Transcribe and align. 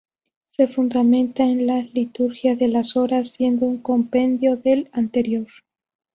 Se 0.49 0.67
fundamentan 0.67 1.49
en 1.49 1.67
la 1.67 1.83
"Liturgia 1.83 2.55
de 2.55 2.69
las 2.69 2.97
Horas", 2.97 3.35
siendo 3.37 3.67
un 3.67 3.77
compendio 3.77 4.57
del 4.57 4.89
anterior. 4.93 5.45